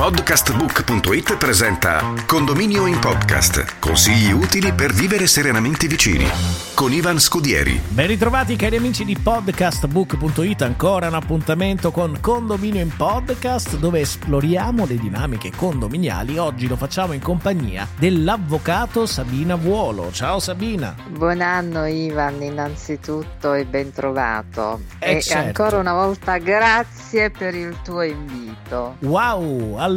[0.00, 3.76] Podcastbook.it presenta Condominio in podcast.
[3.78, 6.26] Consigli utili per vivere serenamente vicini.
[6.74, 7.78] Con Ivan Scudieri.
[7.90, 14.86] Ben ritrovati cari amici di podcastbook.it, ancora un appuntamento con Condominio in Podcast dove esploriamo
[14.86, 16.38] le dinamiche condominiali.
[16.38, 20.10] Oggi lo facciamo in compagnia dell'avvocato Sabina Vuolo.
[20.12, 20.94] Ciao Sabina.
[21.10, 24.80] Buon anno Ivan innanzitutto e ben trovato.
[24.98, 25.46] Eh, e certo.
[25.62, 28.96] ancora una volta grazie per il tuo invito.
[29.00, 29.88] Wow, allora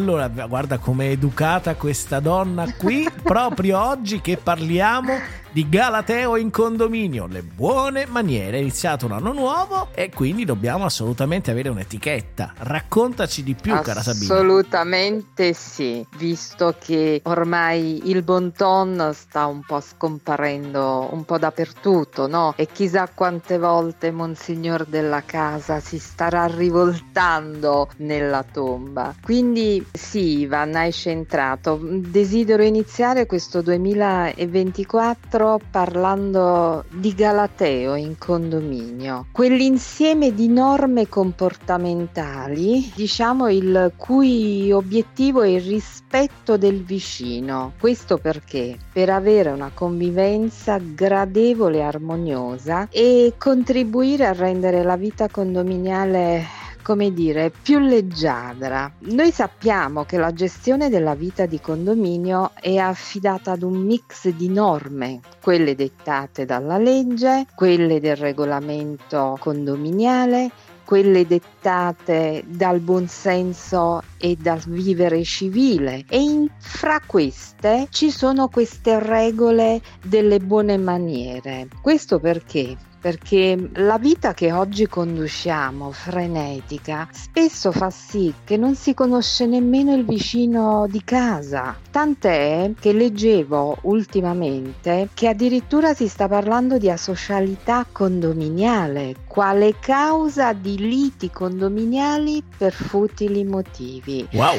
[0.48, 5.14] guarda com'è educata questa donna qui, proprio oggi che parliamo
[5.54, 8.58] di Galateo in condominio, le buone maniere.
[8.58, 12.54] È iniziato un anno nuovo e quindi dobbiamo assolutamente avere un'etichetta.
[12.58, 14.34] Raccontaci di più, cara Sabina.
[14.34, 22.26] Assolutamente sì, visto che ormai il bon ton sta un po' scomparendo un po' dappertutto,
[22.26, 22.56] no?
[22.58, 29.14] E chissà quante volte Monsignor della casa si starà rivoltando nella tomba.
[29.22, 31.80] Quindi sì, Ivan, hai centrato.
[31.80, 43.92] Desidero iniziare questo 2024 parlando di Galateo in condominio, quell'insieme di norme comportamentali, diciamo il
[43.98, 47.74] cui obiettivo è il rispetto del vicino.
[47.80, 48.78] Questo perché?
[48.92, 57.12] Per avere una convivenza gradevole e armoniosa e contribuire a rendere la vita condominiale come
[57.12, 58.92] dire, più leggiadra.
[59.00, 64.50] Noi sappiamo che la gestione della vita di condominio è affidata ad un mix di
[64.50, 70.52] norme, quelle dettate dalla legge, quelle del regolamento condominiale,
[70.86, 79.00] quelle dettate dal buonsenso e dal vivere civile e in, fra queste ci sono queste
[79.00, 81.68] regole delle buone maniere.
[81.82, 82.78] Questo perché?
[83.04, 89.94] Perché la vita che oggi conduciamo, frenetica, spesso fa sì che non si conosce nemmeno
[89.94, 91.76] il vicino di casa.
[91.92, 100.78] Tant'è che leggevo ultimamente che addirittura si sta parlando di asocialità condominiale, quale causa di
[100.78, 104.26] liti condominiali per futili motivi.
[104.32, 104.56] Wow!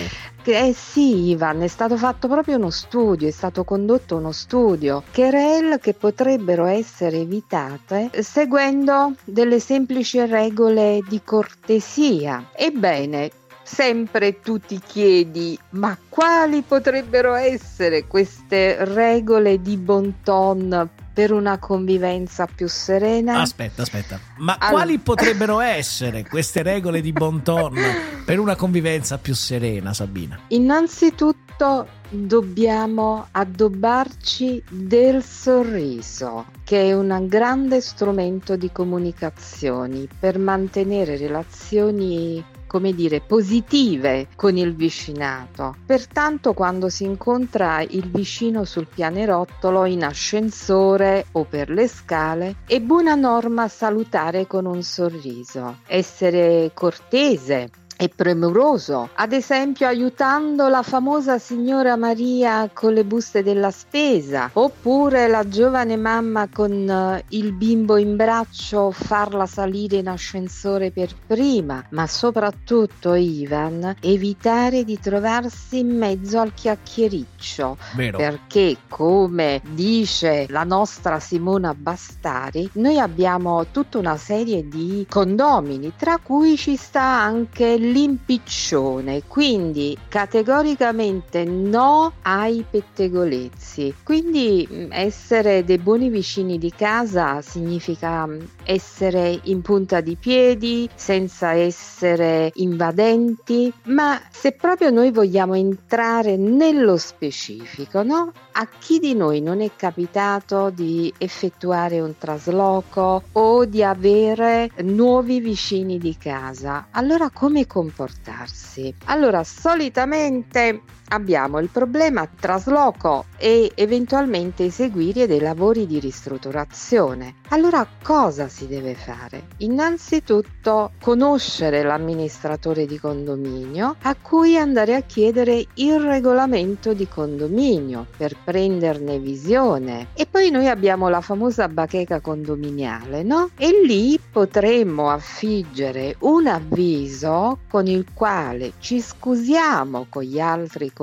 [0.47, 5.79] Eh sì, Ivan, è stato fatto proprio uno studio, è stato condotto uno studio, querel
[5.81, 12.51] che potrebbero essere evitate seguendo delle semplici regole di cortesia.
[12.55, 13.31] Ebbene,
[13.63, 21.59] sempre tu ti chiedi, ma quali potrebbero essere queste regole di bon ton per una
[21.59, 23.41] convivenza più serena?
[23.41, 24.19] Aspetta, aspetta.
[24.39, 27.73] Ma Allora- quali potrebbero essere queste regole di bon ton
[28.25, 30.39] per una convivenza più serena, Sabina?
[30.49, 42.43] Innanzitutto dobbiamo addobbarci del sorriso, che è un grande strumento di comunicazioni per mantenere relazioni
[42.75, 45.77] come dire, positive con il vicinato.
[45.87, 52.81] Pertanto quando si incontra il vicino sul pianerottolo, in ascensore o per le scale, è
[52.81, 57.71] buona norma salutare con un sorriso, essere cortese,
[58.05, 65.27] e premuroso, ad esempio aiutando la famosa signora Maria con le buste della spesa, oppure
[65.27, 71.83] la giovane mamma con eh, il bimbo in braccio farla salire in ascensore per prima,
[71.91, 78.19] ma soprattutto Ivan evitare di trovarsi in mezzo al chiacchiericcio, Vero?
[78.19, 86.19] perché come dice la nostra Simona Bastari, noi abbiamo tutta una serie di condomini, tra
[86.23, 93.95] cui ci sta anche l'impiccione, quindi categoricamente no ai pettegolezzi.
[94.03, 100.89] Quindi mh, essere dei buoni vicini di casa significa mh, essere in punta di piedi,
[100.95, 108.33] senza essere invadenti, ma se proprio noi vogliamo entrare nello specifico, no?
[108.53, 115.41] A chi di noi non è capitato di effettuare un trasloco o di avere nuovi
[115.41, 116.89] vicini di casa?
[116.91, 118.95] Allora come comportarsi?
[119.07, 120.83] Allora, solitamente
[121.15, 127.37] abbiamo il problema trasloco e eventualmente eseguire dei lavori di ristrutturazione.
[127.51, 129.49] Allora cosa si deve fare?
[129.59, 138.37] Innanzitutto conoscere l'amministratore di condominio a cui andare a chiedere il regolamento di condominio per
[138.43, 143.51] prenderne visione e poi noi abbiamo la famosa bacheca condominiale, no?
[143.57, 151.03] E lì potremmo affiggere un avviso con il quale ci scusiamo con gli altri condomini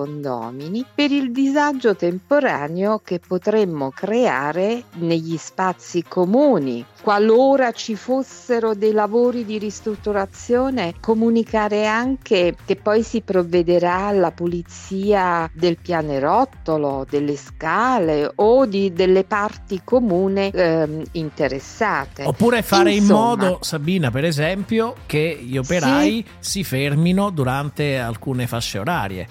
[0.94, 6.86] per il disagio temporaneo che potremmo creare negli spazi comuni.
[7.02, 15.50] Qualora ci fossero dei lavori di ristrutturazione, comunicare anche che poi si provvederà alla pulizia
[15.54, 22.24] del pianerottolo, delle scale o di, delle parti comuni ehm, interessate.
[22.24, 28.48] Oppure fare Insomma, in modo, Sabina, per esempio, che gli operai si fermino durante alcune
[28.48, 29.28] fasce orarie.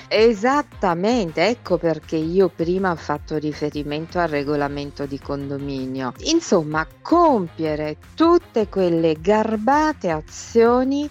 [0.50, 6.12] Esattamente, ecco perché io prima ho fatto riferimento al regolamento di condominio.
[6.24, 11.08] Insomma, compiere tutte quelle garbate azioni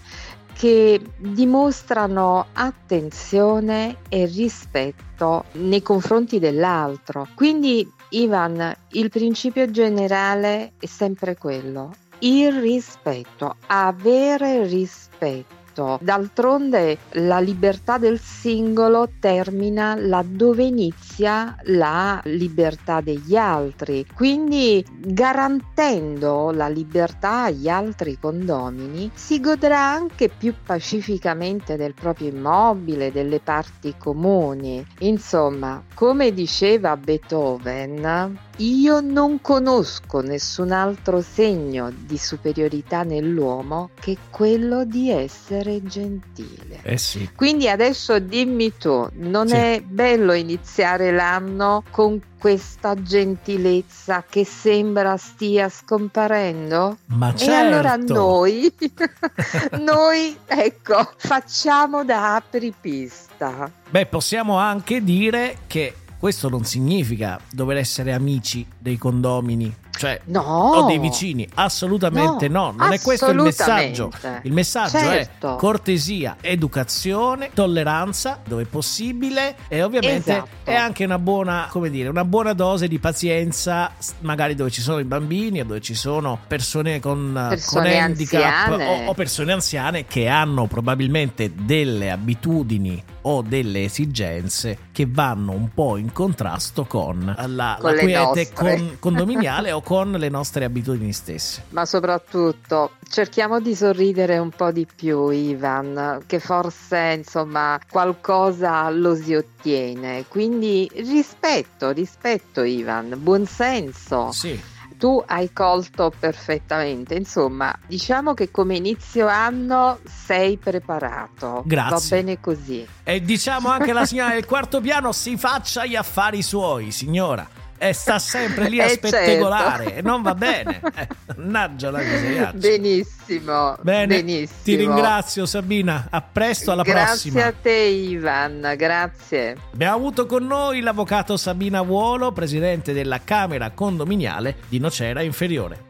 [0.52, 7.26] che dimostrano attenzione e rispetto nei confronti dell'altro.
[7.34, 15.59] Quindi, Ivan, il principio generale è sempre quello, il rispetto, avere rispetto.
[16.00, 24.06] D'altronde la libertà del singolo termina laddove inizia la libertà degli altri.
[24.14, 33.12] Quindi garantendo la libertà agli altri condomini si godrà anche più pacificamente del proprio immobile,
[33.12, 34.84] delle parti comuni.
[35.00, 44.84] Insomma, come diceva Beethoven, io non conosco nessun altro segno di superiorità nell'uomo che quello
[44.84, 46.80] di essere gentile.
[46.82, 47.28] Eh sì.
[47.34, 49.54] Quindi adesso dimmi tu, non Sì.
[49.54, 56.96] è bello iniziare l'anno con questa gentilezza che sembra stia scomparendo?
[57.06, 58.14] Ma E allora certo.
[58.14, 58.72] noi,
[59.80, 63.70] noi, ecco, facciamo da apripista.
[63.90, 70.40] Beh, possiamo anche dire che questo non significa dover essere amici dei condomini, cioè No,
[70.40, 74.10] o dei vicini, assolutamente no, non è questo il messaggio.
[74.42, 75.54] Il messaggio Certo.
[75.54, 80.48] è cortesia, educazione, tolleranza dove possibile e ovviamente Esatto.
[80.64, 84.98] è anche una buona, come dire, una buona dose di pazienza, magari dove ci sono
[84.98, 89.04] i bambini o dove ci sono persone con, con Persone handicap anziane.
[89.06, 95.68] o, o persone anziane che hanno probabilmente delle abitudini o delle esigenze che vanno un
[95.74, 101.12] po' in contrasto con la, Con la quiete con- condominiale o con le nostre abitudini
[101.12, 101.64] stesse.
[101.70, 109.14] Ma soprattutto cerchiamo di sorridere un po' di più, Ivan, che forse insomma qualcosa lo
[109.14, 110.24] si ottiene.
[110.28, 114.32] Quindi rispetto, rispetto, Ivan, buonsenso.
[114.32, 114.60] Sì.
[114.96, 121.62] Tu hai colto perfettamente, insomma, diciamo che come inizio anno sei preparato.
[121.64, 122.16] Grazie.
[122.18, 122.86] Va bene così.
[123.02, 127.59] E diciamo anche alla signora del quarto piano si faccia gli affari suoi, signora.
[127.82, 129.98] E sta sempre lì a Eh, spettegolare certo.
[129.98, 130.80] e non va bene.
[130.94, 132.52] Eh, mannaggia la miseria.
[132.54, 133.76] Benissimo.
[133.80, 134.58] Bene, benissimo.
[134.62, 137.46] ti ringrazio Sabina, a presto, alla Grazie prossima.
[137.46, 139.56] a te, Ivan, grazie.
[139.72, 145.84] Abbiamo avuto con noi l'avvocato Sabina Vuolo, presidente della Camera Condominiale di Nocera Inferiore.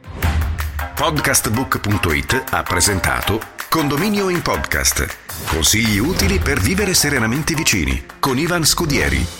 [0.95, 5.07] Podcastbook.it ha presentato Condominio in podcast.
[5.47, 9.40] Consigli utili per vivere serenamente vicini con Ivan Scudieri.